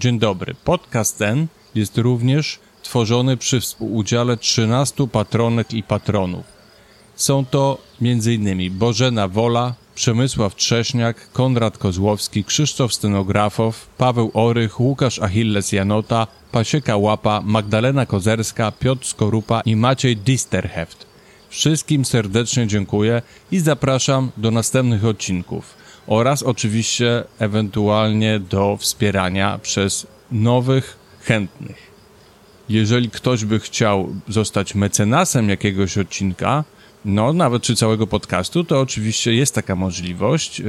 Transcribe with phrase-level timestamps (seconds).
[0.00, 0.54] Dzień dobry.
[0.64, 6.44] Podcast ten jest również tworzony przy współudziale 13 patronek i patronów.
[7.16, 8.78] Są to m.in.
[8.78, 17.42] Bożena Wola, Przemysław Trześniak, Konrad Kozłowski, Krzysztof Stenografow, Paweł Orych, Łukasz Achilles Janota, Pasieka Łapa,
[17.44, 21.06] Magdalena Kozerska, Piotr Skorupa i Maciej Disterheft.
[21.48, 23.22] Wszystkim serdecznie dziękuję
[23.52, 31.90] i zapraszam do następnych odcinków oraz oczywiście ewentualnie do wspierania przez nowych chętnych.
[32.68, 36.64] Jeżeli ktoś by chciał zostać mecenasem jakiegoś odcinka,
[37.04, 40.62] no nawet czy całego podcastu, to oczywiście jest taka możliwość.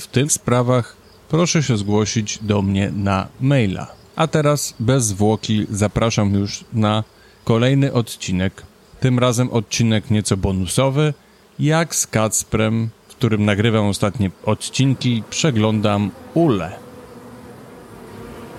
[0.00, 0.96] W tych sprawach
[1.28, 3.86] proszę się zgłosić do mnie na maila.
[4.16, 7.04] A teraz bez zwłoki zapraszam już na
[7.44, 8.62] kolejny odcinek.
[9.00, 11.14] Tym razem odcinek nieco bonusowy,
[11.58, 12.88] jak z Kacprem,
[13.24, 16.72] którym nagrywam ostatnie odcinki, przeglądam Ule.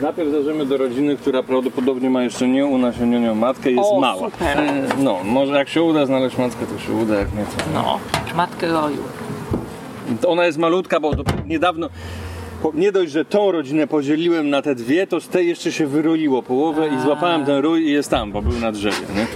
[0.01, 4.29] Najpierw zajrzymy do rodziny, która prawdopodobnie ma jeszcze nie unasienioną matkę i jest O, mała.
[4.31, 4.57] super.
[4.99, 7.63] No, może jak się uda znaleźć matkę, to się uda, jak nie to.
[7.73, 7.99] No,
[8.35, 8.97] matkę roju.
[10.21, 11.89] To Ona jest malutka, bo dopiero niedawno.
[12.73, 16.43] Nie dość, że tą rodzinę podzieliłem na te dwie, to z tej jeszcze się wyroiło
[16.43, 19.27] połowę i złapałem ten rój i jest tam, bo był na drzewie, nie?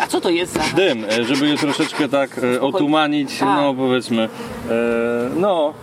[0.00, 0.60] A co to jest za...
[0.76, 3.62] Dym, e, żeby je troszeczkę tak e, otumanić, A.
[3.62, 4.28] no powiedzmy, e,
[5.36, 5.74] no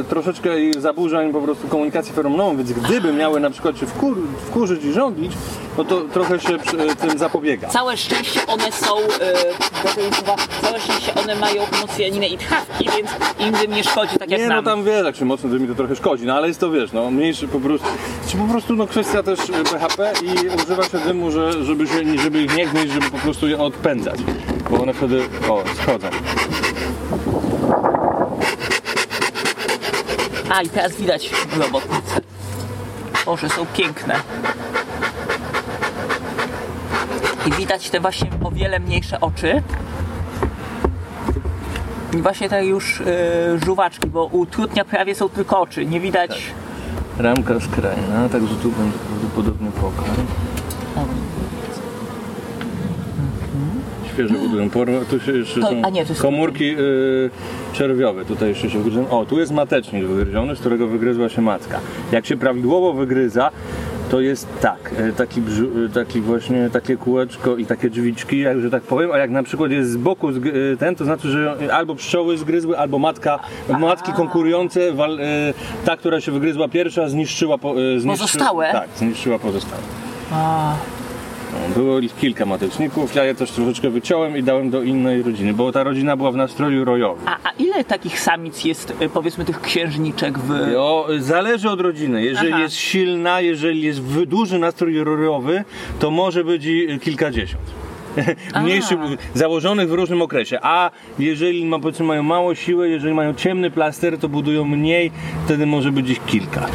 [0.00, 4.84] e, troszeczkę zaburzeń po prostu komunikacji feromonowej, więc gdyby miały na przykład się wkur, wkurzyć
[4.84, 5.32] i rządzić,
[5.78, 7.68] no to trochę się e, tym zapobiega.
[7.68, 9.32] Całe szczęście one są, e,
[10.62, 14.48] całe szczęście one mają mocjaninę i tchawki, więc im dym nie szkodzi tak jak Nie,
[14.48, 14.64] no nam.
[14.64, 17.10] tam wiesz, jak się mocno dymi to trochę szkodzi, no ale jest to wiesz, no
[17.10, 17.86] mniejszy po prostu,
[18.28, 22.18] czy po prostu no kwestia też e, BHP i używa się dymu, że, żeby, się,
[22.22, 24.20] żeby ich nie gnieść, żeby po prostu je odpędzać,
[24.70, 26.08] bo one wtedy, o, schodzą.
[30.50, 32.20] A i teraz widać robotnice.
[33.26, 34.14] Boże, są piękne.
[37.50, 39.62] I widać te właśnie o wiele mniejsze oczy.
[42.18, 43.04] I właśnie te już e,
[43.64, 45.86] żuwaczki, bo u trutnia prawie są tylko oczy.
[45.86, 46.42] Nie widać...
[47.18, 50.06] Ramka skrajna, także tu będzie prawdopodobnie pokaz.
[54.12, 57.30] Świeży udłem porwa, tu się jeszcze To- są a nie, to komórki y,
[57.72, 59.10] czerwiowe, tutaj jeszcze się wygryzą.
[59.10, 61.80] O, tu jest matecznik wygryziony, z którego wygryzła się matka.
[62.12, 63.50] Jak się prawidłowo wygryza,
[64.10, 65.40] to jest tak, y, taki,
[65.86, 69.42] y, taki właśnie takie kółeczko i takie drzwiczki, jak, że tak powiem, a jak na
[69.42, 73.38] przykład jest z boku y, ten, to znaczy, że albo pszczoły zgryzły, albo matka,
[73.78, 74.80] matki konkurujące,
[75.84, 78.72] ta, która się wygryzła pierwsza, zniszczyła, po, y, zniszczy, Pozostałe?
[78.72, 79.82] Tak, zniszczyła pozostałe.
[80.32, 80.74] A,
[81.76, 85.72] Było ich kilka mateczników, ja je też troszeczkę wyciąłem i dałem do innej rodziny, bo
[85.72, 87.28] ta rodzina była w nastroju rojowym.
[87.28, 90.50] a, a ile takich samic jest, e, powiedzmy, tych księżniczek w...
[90.78, 92.24] O, zależy od rodziny.
[92.24, 92.62] Jeżeli Aha.
[92.62, 95.64] jest silna, jeżeli jest w- duży nastrój rojowy,
[95.98, 96.68] to może być
[97.02, 97.62] kilkadziesiąt.
[98.62, 98.98] Mniejszych,
[99.34, 100.58] założonych w różnym okresie.
[100.62, 105.10] A jeżeli ma, powiedzmy, mają mało siły, jeżeli mają ciemny plaster, to budują mniej,
[105.44, 106.66] wtedy może być ich kilka.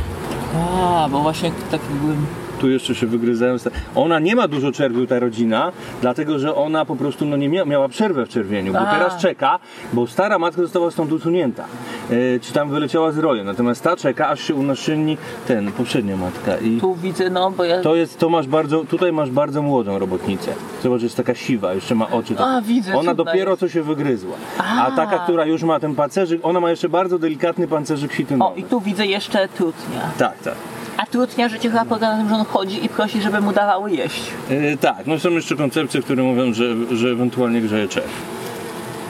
[0.78, 2.26] A, bo właśnie tak byłem...
[2.66, 3.56] Tu jeszcze się wygryzają.
[3.96, 5.72] Ona nie ma dużo czerwiu, ta rodzina,
[6.02, 9.60] dlatego że ona po prostu no, nie mia miała przerwę w czerwieniu, bo teraz czeka,
[9.94, 11.66] bo stara matka została stąd usunięta.
[12.10, 13.44] E, czy tam wyleciała z roju.
[13.44, 15.18] Natomiast ta czeka, aż się unaszynni
[15.48, 16.58] ten, poprzednia matka.
[16.58, 17.82] I Tu widzę, no, bo ja...
[17.82, 20.52] to jest, to masz bardzo, tutaj masz bardzo młodą robotnicę.
[20.84, 22.36] Zobacz, jest taka siwa, jeszcze ma oczy.
[22.36, 22.48] Tak.
[22.48, 23.60] A, widzę, Ona dopiero jest.
[23.60, 24.36] co się wygryzła.
[24.58, 24.86] A.
[24.86, 24.92] A.
[24.92, 28.54] taka, która już ma ten pancerzyk, ona ma jeszcze bardzo delikatny pancerzyk sitynowy.
[28.54, 30.02] O, i tu widzę jeszcze trutnia.
[30.18, 30.56] Tak, tak.
[30.98, 33.92] A trutnia życie chyba polega na tym, że on chodzi i prosi, żeby mu dawały
[33.92, 34.24] jeść.
[34.50, 38.36] E, tak, no są jeszcze koncepcje, które mówią, że, że ewentualnie grzeje czerw.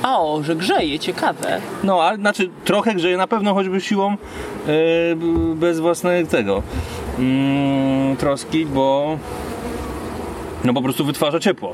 [0.04, 1.62] O, że grzeje, ciekawe.
[1.84, 4.18] No, ale znaczy trochę grzeje na pewno choćby siłą e,
[5.56, 6.64] bez własnego tego
[7.20, 9.18] mm, troski, bo
[10.64, 11.74] no po prostu wytwarza ciepło.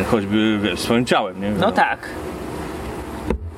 [0.00, 1.50] E, choćby wiesz, swoim ciałem, nie?
[1.50, 2.08] No tak.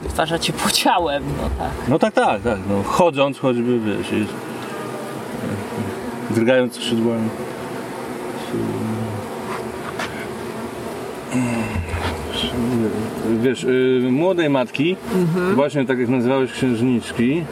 [0.02, 1.88] Wytwarza ciepło ciałem, no tak.
[1.88, 2.58] No tak, tak, tak.
[2.70, 4.32] No, chodząc choćby, wiesz, jest,
[6.30, 7.28] drgając skrzydłami.
[13.42, 14.96] Wiesz, y, młodej matki,
[15.54, 17.42] właśnie tak jak nazywałeś księżniczki,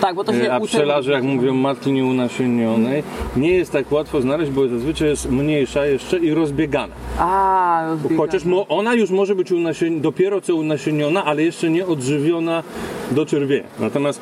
[0.00, 3.02] Tak, bo to się E, A pszczelarze, jak mówią, matki nieunasienionej,
[3.36, 6.94] nie jest tak łatwo znaleźć, bo zazwyczaj jest mniejsza jeszcze i rozbiegana.
[7.18, 8.20] A, rozbiegana.
[8.20, 12.62] Chociaż ona już może być unasien, dopiero co unasieniona, ale jeszcze nie odżywiona
[13.10, 13.68] do czerwienia.
[13.80, 14.20] Natomiast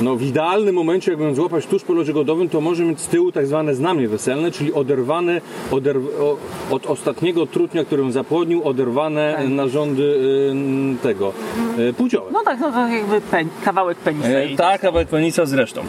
[0.00, 3.06] no, w idealnym momencie, jak ją złapać tuż po locie godowym, to może mieć z
[3.06, 6.02] tyłu tak zwane znamie weselne, czyli oderwane oderw,
[6.70, 9.48] od ostatniego trutnia, który ją zapłodnił, oderwane Tak.
[9.48, 11.32] narządy y, tego
[11.78, 12.30] y, płciowe.
[12.32, 14.28] No tak, no to jakby pen, kawałek penisa.
[14.28, 15.82] E, tak, kawałek penisa zresztą.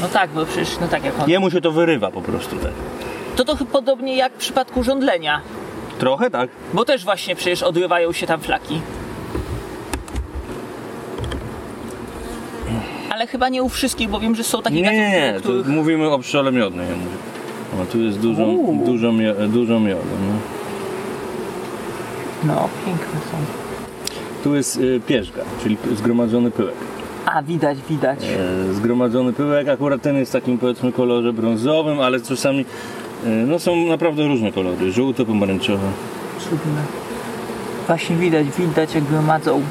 [0.00, 1.30] No tak, bo przecież, no tak jak on.
[1.30, 2.72] Jemu się to wyrywa po prostu tak.
[3.36, 5.40] To to chyba podobnie jak w przypadku żądlenia.
[5.98, 6.50] Trochę tak.
[6.74, 8.80] Bo też właśnie przecież odrywają się tam flaki.
[13.18, 15.48] Ale chyba nie u wszystkich, bo wiem, że są takie Nie, nie, nie, gatunki, tu
[15.48, 15.76] u których...
[15.76, 16.86] mówimy o pszczole miodnej.
[16.88, 17.82] Ja mówię.
[17.82, 18.84] O, tu jest dużo, Uuu.
[18.86, 20.02] dużo, mio, dużo miodu.
[22.44, 22.54] No.
[22.54, 23.36] No, piękne są.
[24.44, 26.74] Tu jest y, pierzga, czyli p- zgromadzony pyłek.
[27.26, 28.18] A, widać, widać.
[28.70, 32.64] E, zgromadzony pyłek, akurat ten jest w takim powiedzmy kolorze brązowym, ale czasami
[33.26, 35.86] e, no są naprawdę różne kolory, żółte, pomarańczowe.
[36.40, 36.82] Cudne.
[37.86, 39.62] Właśnie widać, widać jak gromadzą.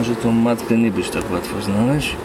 [0.00, 2.16] Może tą matkę nie być tak łatwo znaleźć.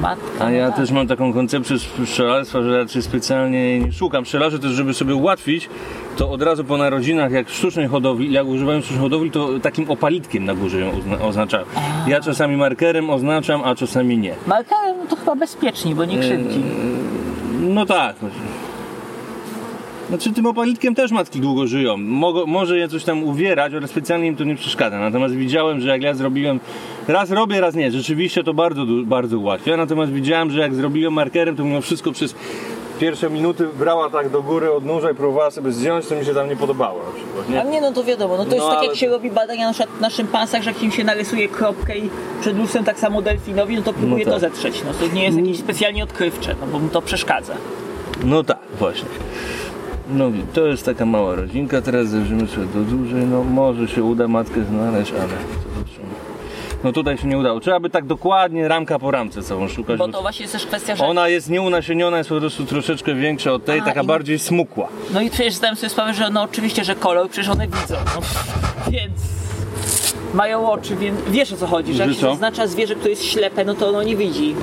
[0.00, 0.44] Matka.
[0.44, 0.76] A ja tak.
[0.76, 5.68] też mam taką koncepcję pszczelarstwa, że raczej specjalnie nie szukam pszczelarzy też, żeby sobie ułatwić,
[6.16, 9.90] to od razu po narodzinach, jak w sztucznej hodowli, jak używają sztucznej hodowli, to takim
[9.90, 10.90] opalitkiem na górze ją
[11.22, 11.64] oznaczają.
[12.06, 14.34] Ja czasami markerem oznaczam, a czasami nie.
[14.46, 16.62] Markerem to chyba bezpieczniej, bo nie krzywdzi.
[17.60, 18.16] No tak.
[20.08, 21.96] Znaczy tym opalitkiem też matki długo żyją.
[22.46, 24.98] Może je coś tam uwierać, ale specjalnie im to nie przeszkadza.
[24.98, 26.60] Natomiast widziałem, że jak ja zrobiłem,
[27.08, 27.90] raz robię, raz nie.
[27.90, 29.76] Rzeczywiście to bardzo, bardzo ułatwia.
[29.76, 32.34] Natomiast widziałem, że jak zrobiłem markerem, to mimo wszystko przez
[33.00, 36.34] pierwsze minuty brała tak do góry od nóża i próbowała sobie zdjąć, to mi się
[36.34, 37.60] tam nie podobało na przykład.
[37.60, 37.70] A Nie?
[37.70, 39.72] nie, no to wiadomo, no to No, jest tak ale- jak się robi badania na,
[39.72, 42.10] przykład na szympansach, że jak im się narysuje kropkę i
[42.40, 44.50] przed lustrem tak samo delfinowi, no to próbuje No to tak.
[44.52, 44.82] zetrzeć.
[44.84, 47.54] No to nie jest jakieś specjalnie odkrywcze, no bo mu to przeszkadza.
[48.24, 49.08] No tak, właśnie.
[50.10, 54.28] No to jest taka mała rodzinka, teraz zajrzymy sobie do dużej, no może się uda
[54.28, 55.32] matkę znaleźć, ale.
[56.84, 57.60] No tutaj się nie udało.
[57.60, 59.98] Trzeba by tak dokładnie ramka po ramce całą szukać.
[59.98, 61.04] Bo bo to właśnie jest też kwestia, że...
[61.04, 64.88] Ona jest nieunasieniona, jest po prostu troszeczkę większa od tej, A, taka i- bardziej smukła.
[65.14, 67.94] No i przecież zdałem sobie sprawę, że no oczywiście, że kolor, przecież one widzą.
[68.16, 68.20] No,
[68.90, 69.12] więc
[70.34, 73.64] mają oczy, więc wiesz o co chodzi, że jak się zaznacza zwierzę, które jest ślepe,
[73.64, 74.54] no to ono nie widzi.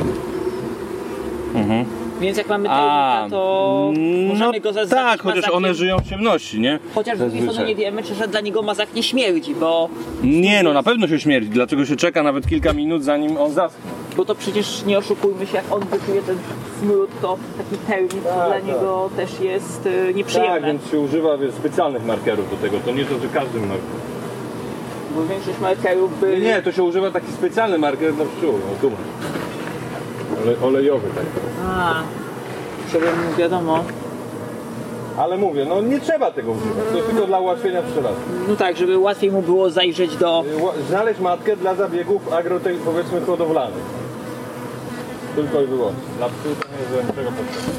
[2.21, 2.69] Więc jak mamy.
[2.69, 3.92] A, termita, to
[4.27, 5.57] możemy go zaznaczyć tak, chociaż mazakiem.
[5.57, 6.80] one żyją w ciemności, nie?
[6.95, 9.89] Chociaż z drugiej strony nie wiemy, czy że dla niego mazak nie śmierdzi, bo,
[10.24, 13.81] Nie, no na pewno się śmierdzi, dlatego się czeka nawet kilka minut zanim on zaschnie.
[14.18, 16.38] bo to przecież nie oszukujmy się, jak on wyczuje ten
[16.80, 18.65] smród, to taki termit Tak, dla tak.
[18.65, 20.80] niego też jest y, nieprzyjemny.
[20.92, 23.77] się używa wiesz, specjalnych markerów do tego, to nie to, że każdy marker.
[25.15, 26.39] Bo większość markerów by...
[26.42, 28.92] Nie, to się używa taki specjalny marker dla pszczół, no tu.
[30.44, 31.25] Ole, olejowy tak.
[31.68, 31.94] A,
[32.91, 33.06] żeby
[33.38, 33.83] wiadomo.
[35.18, 38.24] Ale mówię, no nie trzeba tego używać, to jest tylko dla ułatwienia pszczelarstwa.
[38.47, 40.44] No tak, żeby łatwiej mu było zajrzeć do...
[40.89, 43.83] Znaleźć matkę dla zabiegów agrotej, powiedzmy hodowlanych.
[45.35, 46.01] Tylko i wyłącznie.
[46.18, 47.74] Dla psów to nie jest do niczego potrzebne.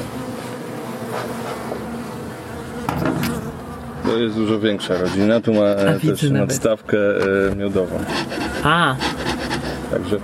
[4.05, 6.47] To jest dużo większa rodzina, tu ma e, widzę też nawet.
[6.49, 6.97] nadstawkę
[7.51, 7.99] e, miodową.
[8.63, 8.95] A,
[9.91, 10.17] Także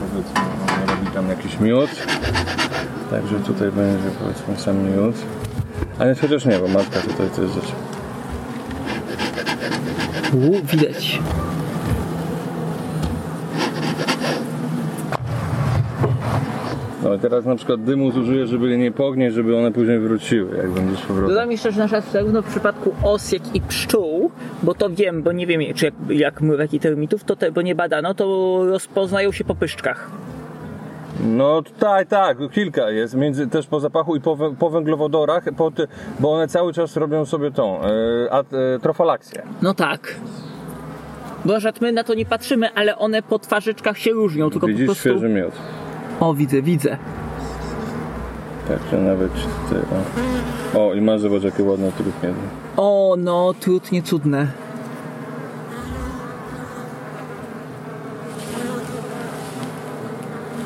[0.00, 1.90] powiedzmy ona robi tam jakiś miód.
[3.10, 5.14] Także tutaj będzie powiedzmy sam miód.
[5.98, 7.72] Ale chociaż nie, bo matka tutaj też rzeczy.
[10.36, 11.18] U, widać.
[17.02, 20.56] No i teraz na przykład dymu zużyję, żeby je nie pognieść, żeby one później wróciły,
[20.56, 21.28] jak będziesz powrotem.
[21.34, 24.09] Dodam jeszcze, że na przykład zarówno w przypadku os, jak i pszczół,
[24.62, 27.62] bo to wiem, bo nie wiem, czy jak, jak mrówek i termitów, to te, bo
[27.62, 30.10] nie badano, to rozpoznają się po pyszczkach.
[31.24, 35.72] No tak, tak, kilka jest, między, też po zapachu i po, po węglowodorach, po
[36.20, 37.88] bo one cały czas robią sobie tą e,
[38.30, 38.44] a, e,
[38.82, 39.42] trofalaksję.
[39.62, 40.14] No tak.
[41.44, 44.92] Bo my na to nie patrzymy, ale one po twarzyczkach się różnią, tylko Widzisz po
[44.92, 45.08] prostu...
[45.08, 45.52] świeży miód.
[46.20, 46.96] O, widzę, widzę.
[48.68, 49.32] Także nawet
[49.70, 49.76] ty,
[50.78, 50.94] o.
[50.94, 52.28] i masz zobacz jakie ładne trupnie.
[52.82, 54.46] O, no, trudnie cudne.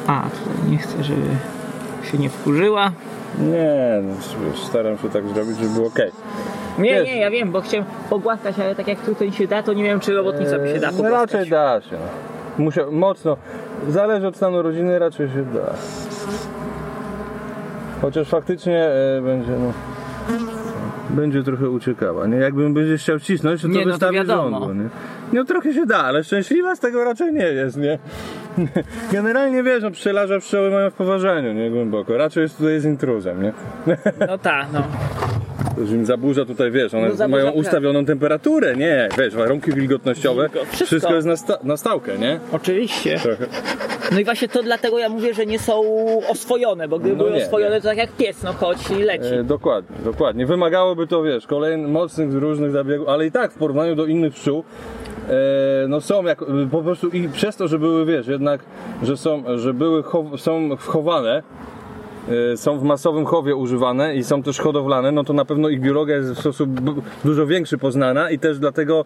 [0.07, 1.27] A, tutaj nie chcę, żeby
[2.13, 2.93] się nie wkurzyła.
[3.39, 4.15] Nie, no,
[4.67, 5.99] staram się tak zrobić, żeby było ok.
[6.79, 9.73] Nie, Wiesz- nie, ja wiem, bo chciałem pogłaskać, ale tak jak tutaj się da, to
[9.73, 11.33] nie wiem, czy robotnica by się da no pogłaskać.
[11.33, 11.97] raczej da się.
[12.59, 13.37] Musiał, mocno,
[13.89, 15.75] zależy od stanu rodziny, raczej się da.
[18.03, 19.73] Chociaż faktycznie e, będzie, no,
[21.11, 22.37] będzie trochę uciekała, nie?
[22.37, 24.89] Jakbym będzie chciał cisnąć, to, Nie, to no to wystawi żądło, nie?
[25.33, 27.99] No trochę się da, ale szczęśliwa z tego raczej nie jest, nie?
[29.13, 31.71] Generalnie wiesz, no pszczelarze pszczoły mają w poważaniu, nie?
[31.71, 32.17] Głęboko.
[32.17, 33.53] Raczej jest tutaj z intruzem, nie?
[34.29, 34.83] No tak, no.
[35.79, 39.09] Im zaburza tutaj, wiesz, one No mają ustawioną temperaturę, nie?
[39.19, 40.87] Wiesz, warunki wilgotnościowe, Wilgo- wszystko.
[40.87, 41.15] wszystko.
[41.15, 42.41] jest na, sta- na stałkę, nie?
[42.53, 43.19] Oczywiście.
[43.23, 43.47] Trochę.
[44.13, 45.83] No i właśnie to dlatego ja mówię, że nie są
[46.31, 47.81] oswojone, bo gdyby No były nie, oswojone, nie.
[47.81, 49.35] to tak jak pies, no chodź i leci.
[49.35, 50.47] E, dokładnie, dokładnie.
[50.47, 54.65] Wymagałoby to, wiesz, kolejnych mocnych, różnych zabiegów, ale i tak w porównaniu do innych pszczół,
[55.29, 55.33] e,
[55.89, 58.61] no są jak, po prostu i przez to, że były, wiesz, jednak,
[59.03, 61.43] że są, że były, chow, są wchowane, e,
[62.57, 66.17] są w masowym chowie używane i są też hodowlane, no to na pewno ich biologia
[66.17, 66.71] jest w sposób
[67.25, 69.05] dużo większy poznana i też dlatego,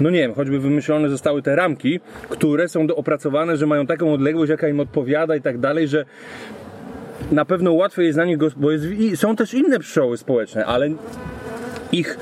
[0.00, 4.50] no nie wiem, choćby wymyślone zostały te ramki, które są opracowane, że mają taką odległość,
[4.50, 6.04] jaka im odpowiada i tak dalej, że
[7.32, 10.90] na pewno łatwiej jest na nich, bo jest, są też inne pszczoły społeczne, ale
[11.92, 12.18] ich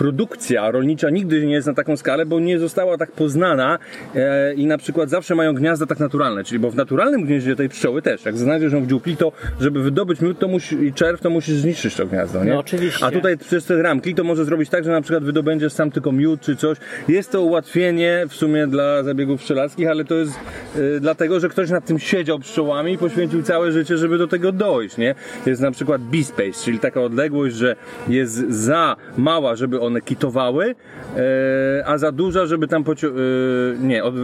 [0.00, 3.78] produkcja rolnicza nigdy nie jest na taką skalę, bo nie została tak poznana
[4.14, 7.68] e, i na przykład zawsze mają gniazda tak naturalne, czyli bo w naturalnym gnieździe tej
[7.68, 11.20] pszczoły też, jak znajdziesz ją w dziupli, to żeby wydobyć miód to musi, i czerw,
[11.20, 12.50] to musisz zniszczyć to gniazdo, nie?
[12.50, 13.06] No, oczywiście.
[13.06, 16.12] A tutaj przez te ramki to może zrobić tak, że na przykład wydobędziesz sam tylko
[16.12, 16.78] miód czy coś.
[17.08, 20.32] Jest to ułatwienie w sumie dla zabiegów pszczelarskich, ale to jest
[20.76, 24.52] e, dlatego, że ktoś nad tym siedział pszczołami i poświęcił całe życie, żeby do tego
[24.52, 25.14] dojść, nie?
[25.46, 27.76] Jest na przykład B-space, czyli taka odległość, że
[28.08, 30.74] jest za mała, żeby one kitowały,
[31.16, 34.14] e, a za duża, żeby tam pocio- e, nie, od,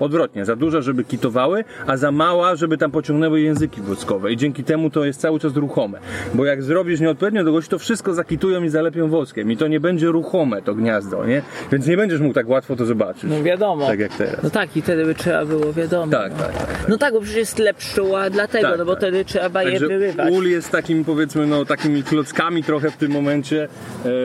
[0.00, 4.64] odwrotnie, za duża, żeby kitowały, a za mała, żeby tam pociągnęły języki woskowe i dzięki
[4.64, 5.98] temu to jest cały czas ruchome,
[6.34, 10.06] bo jak zrobisz nieodpowiednią długość, to wszystko zakitują i zalepią woskiem i to nie będzie
[10.06, 11.42] ruchome to gniazdo, nie?
[11.72, 13.24] Więc nie będziesz mógł tak łatwo to zobaczyć.
[13.24, 13.86] No wiadomo.
[13.86, 14.42] Tak jak teraz.
[14.42, 16.12] No tak, i wtedy by trzeba było, wiadomo.
[16.12, 16.44] Tak, no.
[16.44, 16.88] tak, tak.
[16.88, 19.00] No tak, bo przecież jest tyle pszczół, a dlatego, Tak, no bo tak.
[19.00, 20.32] wtedy trzeba je Także wyrywać.
[20.32, 23.68] ul jest takim powiedzmy no takimi klockami trochę w tym momencie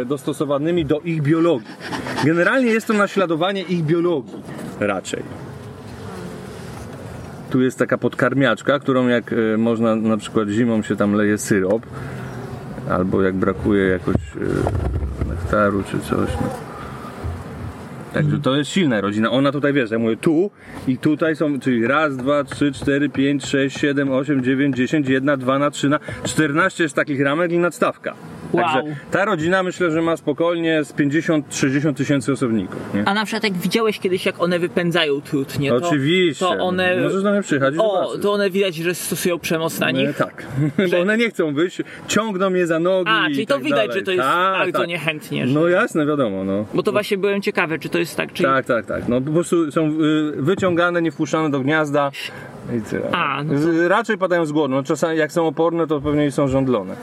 [0.02, 1.68] e, dostosowanymi do ich biologii.
[2.26, 4.34] Generalnie jest to naśladowanie ich biologii
[4.80, 5.24] raczej.
[7.50, 11.86] Tu jest taka podkarmiaczka, którą jak e, można na przykład zimą się tam leje syrop
[12.90, 16.30] albo jak brakuje jakoś e, nektaru czy coś.
[16.42, 16.74] No.
[18.14, 19.32] Także to jest silna rodzina.
[19.32, 20.52] Ona tutaj wiesz, ja mówię tu
[20.88, 25.38] i tutaj są, czyli raz, dwa, trzy, cztery, pięć, sześć, siedem, osiem, dziewięć, dziesięć, jedna,
[25.38, 28.14] dwa na trzy na 14 jest takich ramek i nadstawka.
[28.54, 28.64] Wow.
[28.66, 32.80] Także ta rodzina myślę, że ma spokojnie z 50-60 tysięcy osobników.
[32.94, 33.04] Nie?
[33.08, 36.46] A na przykład jak widziałeś kiedyś, jak one wypędzają trutnie, to, Oczywiście.
[36.46, 37.02] to one...
[37.02, 40.18] Możesz do mnie przyjechać O, to one widać, że stosują przemoc na E, nich.
[40.18, 40.46] tak,
[40.92, 44.00] bo one nie chcą wyjść, ciągną je za nogi A, czyli tak to widać, dalej.
[44.00, 44.88] że to jest Tak, bardzo tak.
[44.88, 45.48] niechętnie.
[45.48, 45.54] Że...
[45.54, 46.66] No jasne, wiadomo, no.
[46.74, 48.44] Bo to właśnie byłem ciekawy, czy to jest tak, czy...
[48.44, 49.08] Tak, tak, tak.
[49.08, 49.92] No po prostu są y,
[50.38, 52.12] wyciągane, nie wpuszczane do gniazda
[52.78, 53.12] i tyle.
[53.12, 54.74] A, no Z- Raczej padają z głodu.
[54.76, 56.96] No, czasami jak są oporne, to pewnie są żądlone.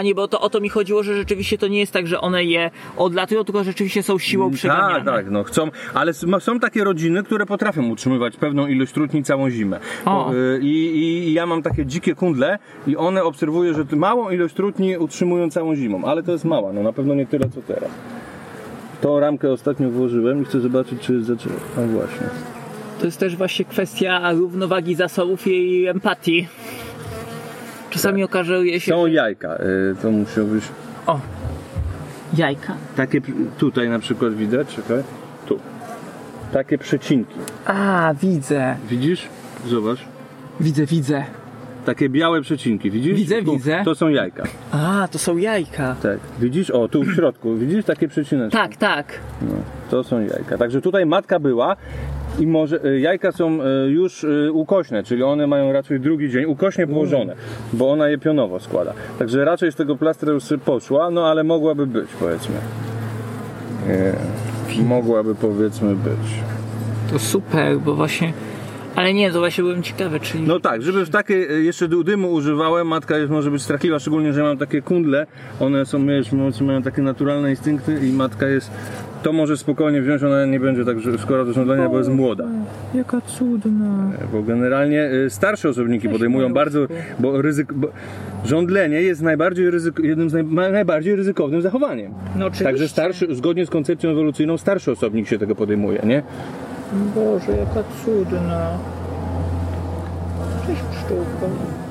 [0.00, 2.44] Nie, bo to o to mi chodziło, że rzeczywiście to nie jest tak, że one
[2.44, 4.94] je odlatują, tylko rzeczywiście są siłą przeganiane.
[4.94, 9.50] Tak, tak, no chcą, ale są takie rodziny, które potrafią utrzymywać pewną ilość trutni całą
[9.50, 9.80] zimę.
[10.04, 10.32] O.
[10.32, 14.98] Y, I, i, ja mam takie dzikie kundle i one obserwuję, że małą ilość trutni
[14.98, 17.90] utrzymują całą zimą, ale to jest mała, no na pewno nie tyle co teraz.
[19.00, 21.56] Tą ramkę ostatnio włożyłem i chcę zobaczyć, czy zaczęło.
[21.78, 22.26] A właśnie.
[23.00, 26.48] To jest też właśnie kwestia równowagi zasobów i empatii.
[27.92, 28.92] Czasami okazuje się...
[28.92, 30.64] Są jajka, y, to musiał być
[31.06, 31.20] O,
[32.36, 32.74] jajka.
[32.96, 33.20] takie
[33.58, 35.02] tutaj na przykład widać, czekaj,
[35.46, 35.58] tu.
[36.52, 37.34] Takie przecinki.
[37.66, 38.76] A, widzę.
[38.90, 39.28] Widzisz?
[39.66, 39.98] Zobacz.
[40.60, 41.24] Widzę, widzę.
[41.86, 43.14] Takie białe przecinki, widzisz?
[43.16, 43.82] Widzę, Tu, widzę.
[43.84, 44.42] To są jajka.
[44.72, 45.96] A, to są jajka.
[46.02, 46.18] Tak.
[46.40, 46.70] Widzisz?
[46.70, 47.54] O, tu w środku.
[47.54, 48.58] Widzisz takie przecineczki?
[48.58, 49.06] Tak, tak.
[49.42, 49.54] No,
[49.90, 50.58] to są jajka.
[50.58, 51.76] Także tutaj matka była
[52.38, 56.44] i może y, jajka są y, już y, ukośne, czyli one mają raczej drugi dzień
[56.44, 57.34] ukośnie położone,
[57.72, 58.92] bo ona je pionowo składa.
[59.18, 62.54] Także raczej z tego plastra już poszła, no ale mogłaby być, powiedzmy.
[63.88, 66.34] Nie, mogłaby powiedzmy być.
[67.12, 68.32] To super, bo właśnie...
[68.96, 70.44] Ale nie, to właśnie byłem ciekawy, czyli...
[70.46, 74.32] No tak, żeby w takie jeszcze dy- dymu używałem, matka jest może być strachliwa, szczególnie,
[74.32, 75.26] że mam takie kundle,
[75.60, 78.70] one są, wiesz, mają takie naturalne instynkty i matka jest,
[79.22, 82.44] to może spokojnie wziąć, ona nie będzie tak skora do żądania, bo jest młoda.
[82.94, 84.10] Jaka cudna.
[84.32, 86.86] Bo generalnie y, starsze osobniki podejmują bardzo,
[87.18, 87.88] bo, ryzyk, bo
[88.44, 92.12] żądlenie jest najbardziej ryzyk, jednym z naj, najbardziej ryzykownym zachowaniem.
[92.36, 92.64] No oczywiście.
[92.64, 96.22] Także starszy, zgodnie z koncepcją ewolucyjną, starszy osobnik się tego podejmuje, nie?
[97.14, 98.78] Boże, jaka cudna.
[100.66, 101.81] Cześć pszczółko.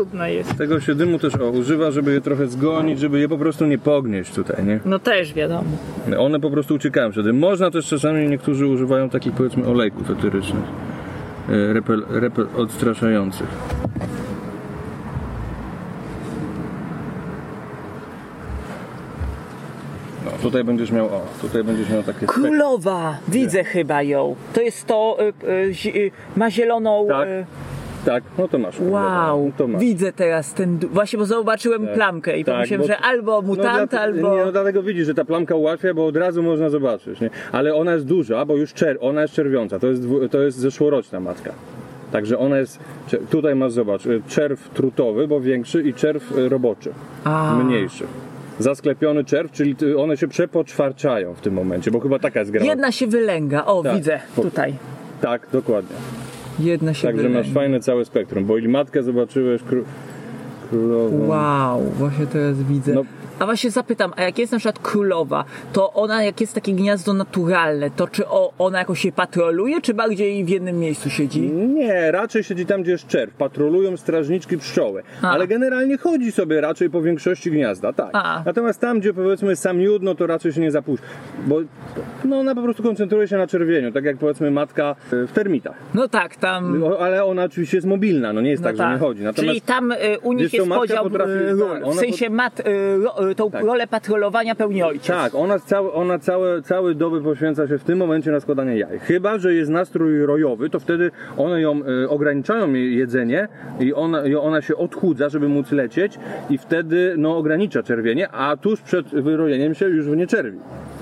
[0.00, 0.58] Cudna jest.
[0.58, 3.78] Tego się dymu też o, używa, żeby je trochę zgonić, żeby je po prostu nie
[3.78, 4.80] pognieść tutaj, nie?
[4.84, 5.64] No też wiadomo.
[6.18, 7.38] One po prostu uciekają przed tym.
[7.38, 10.64] Można też czasami niektórzy używają takich powiedzmy olejków etyrycznych,
[11.48, 13.48] e, repel, repel odstraszających.
[20.24, 23.18] No, tutaj będziesz miał, o, tutaj będziesz miał takie spek- Królowa!
[23.28, 24.36] Widzę chyba ją.
[24.52, 25.48] To jest to, y,
[25.86, 27.06] y, y, ma zieloną...
[27.08, 27.28] Tak.
[28.02, 28.80] Y, Tak, no to masz.
[28.80, 29.80] Wow, No to masz.
[29.80, 33.86] widzę teraz ten, właśnie bo zobaczyłem plamkę i Tak, pomyślałem, bo- że albo mutant, no,
[33.86, 34.36] dla- albo...
[34.36, 37.30] Nie, no dlatego widzisz, że ta plamka ułatwia, bo od razu można zobaczyć, nie?
[37.52, 40.58] Ale ona jest duża, bo już czer, ona jest czerwiąca, to jest, dwu, to jest
[40.58, 41.52] zeszłoroczna matka.
[42.12, 42.78] Także ona jest,
[43.30, 46.90] tutaj masz, zobacz, y, czerw trutowy, bo większy i czerw y, roboczy,
[47.24, 47.54] A.
[47.64, 48.04] mniejszy.
[48.58, 52.64] Zasklepiony czerw, czyli ty- one się przepoczwarczają w tym momencie, bo chyba taka jest gra.
[52.64, 53.94] Jedna się wylęga, o Tak.
[53.96, 54.74] widzę, tutaj.
[55.20, 55.96] Tak, dokładnie.
[56.58, 59.84] Jedna się Także masz fajne całe spektrum, bo i matkę zobaczyłeś, kró-
[60.70, 61.26] królową.
[61.26, 62.94] Wow, właśnie teraz widzę.
[62.94, 63.04] No.
[63.40, 67.12] A właśnie zapytam, a jak jest na przykład królowa, to ona, jak jest takie gniazdo
[67.12, 68.24] naturalne, to czy
[68.58, 71.40] ona jakoś się patroluje, czy bardziej w jednym miejscu siedzi?
[71.50, 73.34] Nie, raczej siedzi tam, gdzie jest czerw.
[73.34, 75.02] Patrolują strażniczki pszczoły.
[75.22, 75.30] A.
[75.30, 78.10] Ale generalnie chodzi sobie raczej po większości gniazda, tak.
[78.12, 78.42] A.
[78.46, 81.06] Natomiast tam, gdzie powiedzmy sam miód, no to raczej się nie zapuszcza.
[81.46, 81.60] Bo
[82.24, 85.74] no, ona po prostu koncentruje się na czerwieniu, tak jak powiedzmy matka y, w termitach.
[85.94, 86.84] No tak, tam...
[86.84, 89.22] O, Ale ona oczywiście jest mobilna, no nie jest No tak, że nie chodzi.
[89.34, 93.29] Czyli tam y, u nich jest matka podział potrafi- y, tak, w sensie mat, y,
[93.34, 93.64] tą Tak.
[93.64, 95.06] rolę patrolowania pełni ojciec.
[95.06, 98.98] Tak, ona, cały, ona całe, całe doby poświęca się w tym momencie na składanie jaj.
[98.98, 103.48] Chyba, że jest nastrój rojowy, to wtedy one ją y, ograniczają jej jedzenie
[103.80, 106.18] i ona, i ona się odchudza, żeby móc lecieć
[106.50, 110.58] i wtedy no, ogranicza czerwienie, a tuż przed wyrojeniem się już nie czerwi.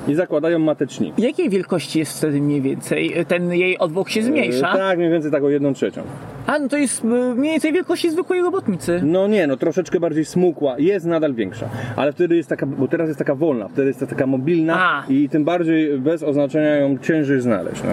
[0.09, 1.23] I zakładają mateczniki.
[1.23, 3.15] Jakiej wielkości jest wtedy mniej więcej?
[3.29, 4.75] Ten jej odwłok się zmniejsza?
[4.75, 6.03] Y, Tak, mniej więcej tak o jedną trzecią.
[6.49, 9.01] A, no to jest y, mniej więcej wielkości zwykłej robotnicy.
[9.05, 13.09] No nie, no troszeczkę bardziej smukła, jest nadal większa, ale wtedy jest taka, bo teraz
[13.09, 15.05] jest taka wolna, wtedy jest taka mobilna A.
[15.13, 17.83] i tym bardziej bez oznaczenia ją ciężej znaleźć.
[17.85, 17.91] No.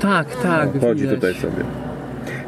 [0.00, 1.14] Tak, tak, No, chodzi widać.
[1.16, 1.64] tutaj sobie.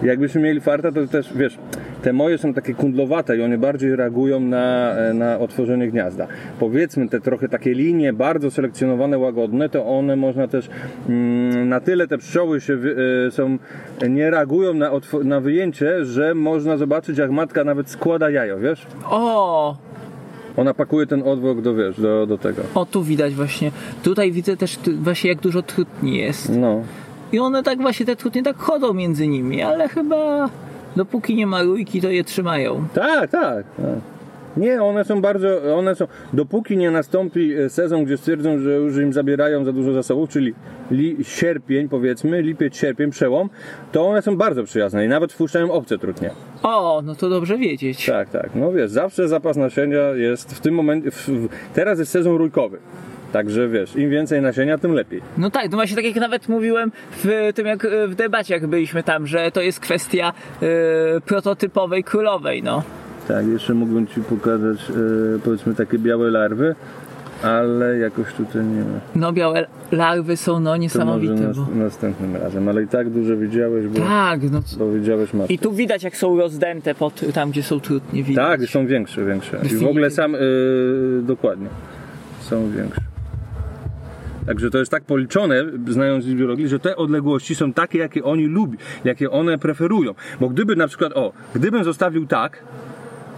[0.02, 1.59] Jakbyśmy mieli farta, to też wiesz,
[2.04, 6.26] te moje są takie kundlowate i one bardziej reagują na, e, na otworzenie gniazda.
[6.61, 10.68] Powiedzmy te trochę takie linie bardzo selekcjonowane, łagodne, to one można też
[11.08, 12.78] mm, na tyle te pszczoły się
[13.26, 13.58] e, są,
[14.08, 14.90] nie reagują na,
[15.25, 18.87] na wyjęcie, że można zobaczyć jak matka nawet składa jajo, wiesz?
[19.11, 19.76] O,
[20.56, 22.62] Ona pakuje ten odwłok do, wiesz, do, do tego.
[22.75, 23.70] o tu widać właśnie.
[24.02, 26.56] Tutaj widzę też właśnie jak dużo trutni jest.
[26.56, 26.82] No.
[27.32, 30.49] I one tak właśnie, te trutnie tak chodzą między nimi, ale chyba
[30.96, 32.84] dopóki nie ma rójki, to je trzymają.
[32.94, 33.66] Tak, tak.
[33.76, 34.14] tak.
[34.56, 38.96] Nie, one są bardzo, one są, dopóki nie nastąpi e, sezon, gdzie stwierdzą, że już
[38.96, 40.54] im zabierają za dużo zasobów, czyli
[40.90, 43.50] li, sierpień powiedzmy, lipiec, sierpień, przełom,
[43.92, 46.30] to one są bardzo przyjazne i nawet wpuszczają obce trudnie.
[46.62, 48.07] O, no to dobrze wiedzieć.
[48.07, 48.50] Tak, tak.
[48.54, 52.78] No wiesz, zawsze zapas nasienia jest w tym momencie, w, w, teraz jest sezon rójkowy.
[53.35, 55.20] Także wiesz, im więcej nasienia, tym lepiej.
[55.38, 59.03] No tak, no właśnie tak jak nawet mówiłem w tym jak w debacie jak byliśmy
[59.03, 62.83] tam, że to jest kwestia e, prototypowej królowej, no.
[63.29, 64.94] Tak, jeszcze mógłbym Ci pokazać e,
[65.44, 66.75] powiedzmy takie białe larwy,
[67.42, 69.01] ale jakoś tutaj nie ma.
[69.14, 71.66] No białe larwy są no To może niesamowite, nas, bo...
[71.75, 75.55] następnym razem, ale i tak dużo widziałeś, bo, Tak, no bo widziałeś matkę.
[75.55, 78.47] I tu widać jak są rozdęte pod, tam gdzie są trutnie, widać.
[78.61, 79.61] Tak, są większe, większe.
[79.73, 80.38] I w ogóle sam, y,
[81.23, 81.68] dokładnie,
[82.40, 83.13] są większe.
[84.46, 88.46] Także to jest tak policzone, znając z biologii, że te odległości są takie, jakie oni
[88.46, 90.14] lubią, jakie one preferują.
[90.40, 92.62] Bo gdyby na przykład, o, gdybym zostawił tak,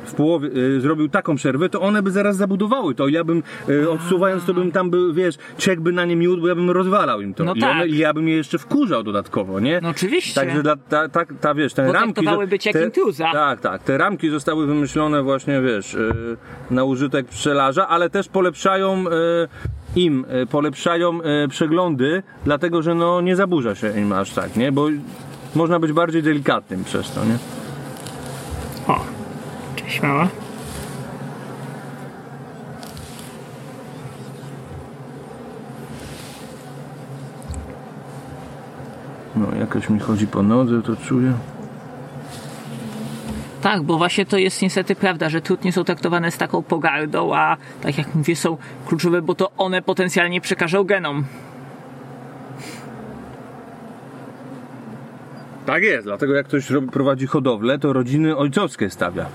[0.06, 3.08] w połowie, y, zrobił taką przerwę, to one by zaraz zabudowały to.
[3.08, 6.54] Ja bym, y, odsuwając to bym tam, by, wiesz, ciekłby na nie miód, bo ja
[6.54, 7.44] bym rozwalał im to.
[7.44, 7.70] No I, tak.
[7.70, 9.80] one, I ja bym je jeszcze wkurzał dodatkowo, nie?
[9.82, 10.40] No oczywiście.
[10.40, 12.26] Także dla, ta, ta, ta, wiesz, te Bo ramki...
[12.48, 13.32] być jak te, intruza.
[13.32, 13.82] Tak, tak.
[13.82, 16.36] Te ramki zostały wymyślone właśnie, wiesz, y,
[16.70, 19.48] na użytek pszczelarza, ale też polepszają y,
[19.96, 24.72] im, y, polepszają y, przeglądy, dlatego, że no nie zaburza się im aż tak, nie?
[24.72, 24.86] Bo
[25.54, 27.38] można być bardziej delikatnym przez to, nie?
[28.88, 29.00] O,
[29.76, 30.28] cześć mała.
[39.36, 41.32] No, jakoś mi chodzi po nodze, to czuję.
[43.66, 47.56] Tak, bo właśnie to jest niestety prawda, że trutnie są traktowane z taką pogardą, a
[47.80, 51.24] tak jak mówię, są kluczowe, bo to one potencjalnie przekażą genom.
[55.66, 59.26] Tak jest, dlatego jak ktoś prowadzi hodowlę, to rodziny ojcowskie stawia.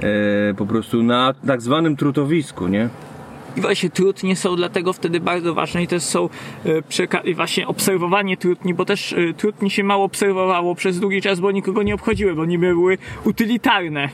[0.00, 2.88] E, po prostu na tak zwanym trutowisku, nie?
[3.56, 6.28] I właśnie trutnie są dlatego wtedy bardzo ważne i też są
[7.24, 11.50] e, właśnie obserwowanie trutni, bo też e, trutni się mało obserwowało przez długi czas, bo
[11.50, 14.08] nikogo nie obchodziły, bo nie były utylitarne.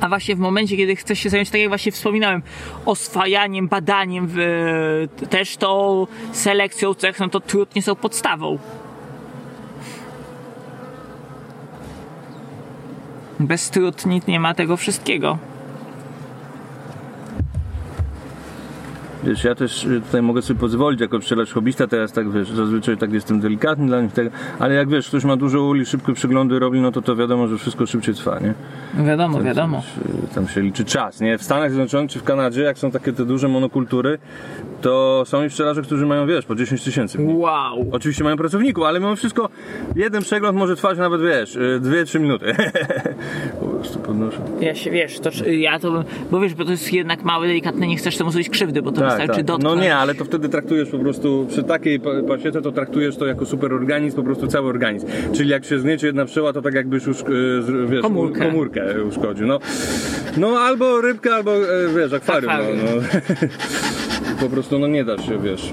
[0.00, 2.42] A właśnie w momencie, kiedy chcesz się zająć, tak jak właśnie wspominałem,
[2.84, 8.58] oswajaniem, badaniem, w, e, też tą selekcją cech, no to trutnie są podstawą.
[13.40, 15.38] Bez trutni nie ma tego wszystkiego.
[19.26, 22.96] Wiesz, ja też y, tutaj mogę sobie pozwolić jako pszczelarz hobbysta, teraz tak wiesz, zazwyczaj
[22.96, 24.26] tak jestem delikatny dla nich, tak,
[24.58, 27.58] ale jak wiesz, ktoś ma dużo uli, szybkie przeglądy robi, no to to wiadomo, że
[27.58, 28.54] wszystko szybciej trwa, nie?
[29.04, 29.82] Wiadomo, wiadomo.
[29.96, 31.38] Wiesz, y, Tam się liczy czas, nie?
[31.38, 34.18] W Stanach Zjednoczonych czy w Kanadzie, jak są takie te duże monokultury,
[34.82, 37.18] to są i pszczelarze, którzy mają, wiesz, po 10 tysięcy.
[37.20, 37.86] Wow.
[37.92, 39.48] Oczywiście mają pracowników, ale mimo wszystko
[39.96, 42.46] jeden przegląd może trwać nawet, wiesz, 2-3 minuty.
[43.60, 44.38] po prostu podnoszę.
[44.60, 47.96] Ja się, wiesz, to, ja to, bo wiesz, bo to jest jednak małe, delikatne, nie
[47.96, 49.82] chcesz temu zrobić krzywdy, bo to wystarczy No dotknąć.
[49.82, 53.46] nie, ale to wtedy traktujesz po prostu, przy takiej pa- pasiece to traktujesz to jako
[53.46, 55.06] superorganizm, po prostu cały organizm.
[55.32, 58.46] Czyli jak się zgniecie jedna pszczoła, to tak jakbyś już, z- wiesz, Komórkę.
[58.46, 59.46] komórkę uszkodził.
[59.46, 59.58] No,
[60.36, 62.52] no albo rybkę, albo, e, wiesz, akwarium.
[62.52, 62.84] Akwarium.
[62.84, 63.02] No, no.
[64.40, 65.72] Po prostu no nie da się, wiesz,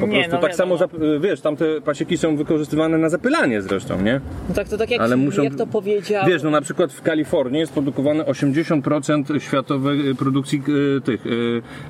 [0.00, 4.02] po Nie, prostu no tak samo, zap- wiesz, tamte pasieki są wykorzystywane na zapylanie zresztą,
[4.02, 4.20] nie?
[4.48, 6.26] No tak, to tak jak, Ale muszą- jak to powiedział...
[6.26, 10.62] Wiesz, no na przykład w Kalifornii jest produkowane 80% światowej e, produkcji
[10.96, 11.30] e, tych e,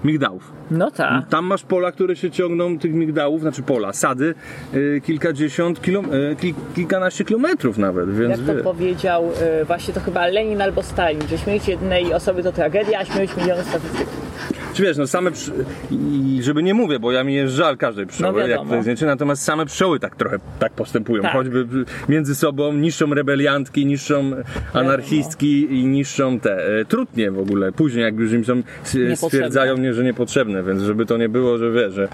[0.05, 0.53] migdałów.
[0.71, 1.29] No tak.
[1.29, 4.35] Tam masz pola, które się ciągną tych migdałów, znaczy pola, sady,
[4.75, 9.25] y, kilkadziesiąt, kilom, y, kil, kilkanaście kilometrów nawet, więc Jak to wie- powiedział
[9.63, 13.37] y, właśnie to chyba Lenin albo Stalin, że śmierć jednej osoby to tragedia, a śmierć
[13.37, 14.33] miliony statystyków.
[14.75, 15.51] Czy wiesz, no same przy...
[15.91, 18.83] i żeby nie mówię, bo ja mi jest żal każdej pszczoły, No jak to jest
[18.83, 21.33] zdjęcie, natomiast same pszczoły tak trochę tak postępują, Tak.
[21.33, 21.67] choćby
[22.09, 24.31] między sobą niszczą rebeliantki, niszczą
[24.73, 29.77] anarchistki i niszczą te e, trutnie w ogóle, później jak już im są, s- stwierdzają
[29.77, 32.09] mnie, że niepotrzebne, więc żeby to nie było, że wiesz, że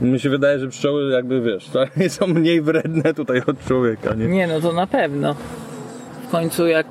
[0.00, 1.70] mi się wydaje, że pszczoły jakby wiesz,
[2.18, 4.26] są mniej wredne tutaj od człowieka, nie?
[4.28, 5.36] Nie, no to na pewno.
[6.34, 6.86] W końcu jak,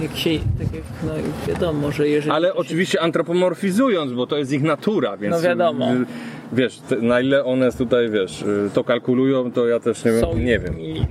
[0.00, 1.12] e, jak się, tak jak, no
[1.48, 2.32] wiadomo, że jeżeli...
[2.32, 5.92] Ale się- oczywiście antropomorfizując, bo to jest ich natura, więc No wiadomo.
[5.92, 6.04] y,
[6.52, 10.20] wiesz, na ile one tutaj, wiesz, y, to kalkulują, to ja też nie wiem.
[10.20, 10.80] są Nie wiem.
[10.80, 11.06] I,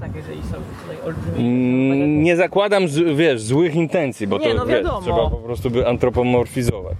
[0.00, 0.48] tak, jeżeli są
[0.82, 1.36] tutaj olbrzymie...
[1.38, 2.82] Mm, Nie zakładam,
[3.16, 6.94] wiesz, złych intencji, bo Nie, to no wiesz, trzeba po prostu by antropomorfizować.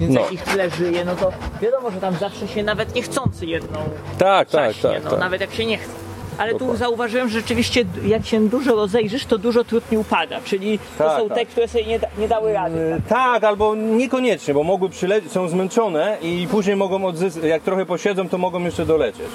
[0.00, 0.20] Więc no.
[0.20, 3.78] jak ich tyle żyje, no to wiadomo, że tam zawsze się nawet niechcący jedną
[4.18, 5.04] Tak, tak, tak.
[5.04, 5.20] no, tak.
[5.20, 6.03] nawet jak się nie chce.
[6.38, 11.04] Ale tu zauważyłem, że rzeczywiście jak się dużo rozejrzysz, to dużo trudniej upada, czyli to
[11.04, 11.38] Tak, są tak.
[11.38, 12.78] te, które sobie nie, da, nie dały rady.
[12.78, 17.86] Y, Tak, albo niekoniecznie, bo mogły przylecieć, są zmęczone i później mogą odzyskać, jak trochę
[17.86, 19.26] posiedzą, to mogą jeszcze dolecieć.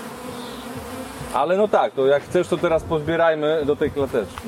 [1.34, 4.42] Ale no tak, to jak chcesz, to teraz pozbierajmy do tej klateczki.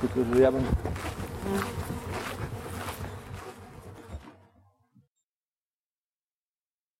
[0.00, 0.62] Tylko, że ja bym...